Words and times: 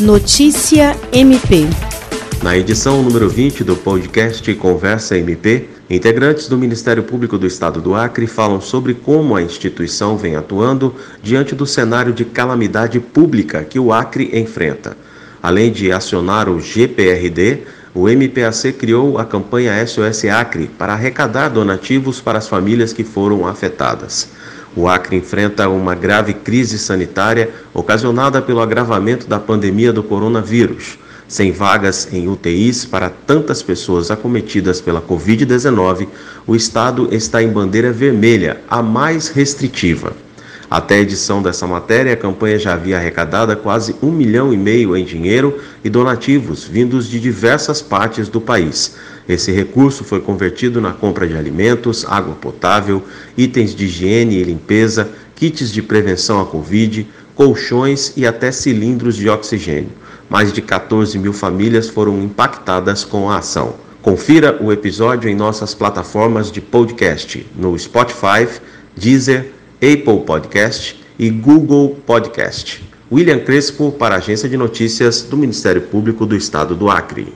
Notícia 0.00 0.94
MP. 1.10 1.66
Na 2.42 2.54
edição 2.54 3.02
número 3.02 3.30
20 3.30 3.64
do 3.64 3.74
podcast 3.74 4.54
Conversa 4.56 5.16
MP, 5.16 5.70
integrantes 5.88 6.48
do 6.48 6.58
Ministério 6.58 7.02
Público 7.02 7.38
do 7.38 7.46
Estado 7.46 7.80
do 7.80 7.94
Acre 7.94 8.26
falam 8.26 8.60
sobre 8.60 8.92
como 8.92 9.34
a 9.34 9.40
instituição 9.40 10.18
vem 10.18 10.36
atuando 10.36 10.94
diante 11.22 11.54
do 11.54 11.64
cenário 11.66 12.12
de 12.12 12.26
calamidade 12.26 13.00
pública 13.00 13.64
que 13.64 13.78
o 13.78 13.90
Acre 13.90 14.38
enfrenta. 14.38 14.94
Além 15.42 15.72
de 15.72 15.90
acionar 15.90 16.46
o 16.46 16.60
GPRD, 16.60 17.62
o 17.94 18.06
MPAC 18.06 18.74
criou 18.74 19.16
a 19.16 19.24
campanha 19.24 19.86
SOS 19.86 20.26
Acre 20.26 20.68
para 20.76 20.92
arrecadar 20.92 21.48
donativos 21.48 22.20
para 22.20 22.36
as 22.36 22.46
famílias 22.46 22.92
que 22.92 23.02
foram 23.02 23.46
afetadas. 23.46 24.28
O 24.76 24.86
Acre 24.86 25.16
enfrenta 25.16 25.70
uma 25.70 25.94
grave 25.94 26.34
crise 26.34 26.78
sanitária 26.78 27.48
ocasionada 27.72 28.42
pelo 28.42 28.60
agravamento 28.60 29.26
da 29.26 29.40
pandemia 29.40 29.90
do 29.90 30.02
coronavírus. 30.02 30.98
Sem 31.26 31.50
vagas 31.50 32.12
em 32.12 32.28
UTIs 32.28 32.84
para 32.84 33.08
tantas 33.08 33.62
pessoas 33.62 34.10
acometidas 34.10 34.80
pela 34.80 35.00
Covid-19, 35.00 36.06
o 36.46 36.54
Estado 36.54 37.08
está 37.10 37.42
em 37.42 37.48
bandeira 37.48 37.90
vermelha, 37.90 38.60
a 38.68 38.82
mais 38.82 39.28
restritiva. 39.28 40.12
Até 40.68 40.96
a 40.96 41.00
edição 41.00 41.40
dessa 41.40 41.64
matéria, 41.66 42.12
a 42.12 42.16
campanha 42.16 42.58
já 42.58 42.74
havia 42.74 42.96
arrecadado 42.96 43.56
quase 43.56 43.94
um 44.02 44.10
milhão 44.10 44.52
e 44.52 44.56
meio 44.56 44.96
em 44.96 45.04
dinheiro 45.04 45.60
e 45.84 45.88
donativos 45.88 46.64
vindos 46.64 47.08
de 47.08 47.20
diversas 47.20 47.80
partes 47.80 48.28
do 48.28 48.40
país. 48.40 48.96
Esse 49.28 49.52
recurso 49.52 50.02
foi 50.02 50.20
convertido 50.20 50.80
na 50.80 50.92
compra 50.92 51.26
de 51.26 51.36
alimentos, 51.36 52.04
água 52.08 52.34
potável, 52.34 53.02
itens 53.36 53.74
de 53.74 53.84
higiene 53.84 54.38
e 54.38 54.42
limpeza, 54.42 55.08
kits 55.36 55.72
de 55.72 55.82
prevenção 55.82 56.40
à 56.40 56.46
Covid, 56.46 57.06
colchões 57.34 58.12
e 58.16 58.26
até 58.26 58.50
cilindros 58.50 59.14
de 59.14 59.28
oxigênio. 59.28 59.90
Mais 60.28 60.52
de 60.52 60.60
14 60.60 61.16
mil 61.18 61.32
famílias 61.32 61.88
foram 61.88 62.20
impactadas 62.20 63.04
com 63.04 63.30
a 63.30 63.38
ação. 63.38 63.74
Confira 64.02 64.56
o 64.60 64.72
episódio 64.72 65.28
em 65.30 65.34
nossas 65.34 65.74
plataformas 65.74 66.50
de 66.50 66.60
podcast 66.60 67.46
no 67.56 67.78
Spotify, 67.78 68.48
Deezer, 68.96 69.52
Apple 69.76 70.24
Podcast 70.24 70.98
e 71.18 71.28
Google 71.28 71.96
Podcast. 72.06 72.82
William 73.12 73.38
Crespo 73.40 73.92
para 73.92 74.14
a 74.14 74.18
Agência 74.18 74.48
de 74.48 74.56
Notícias 74.56 75.22
do 75.22 75.36
Ministério 75.36 75.82
Público 75.82 76.24
do 76.24 76.34
Estado 76.34 76.74
do 76.74 76.90
Acre. 76.90 77.32